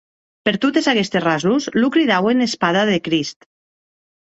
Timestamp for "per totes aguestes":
0.47-1.23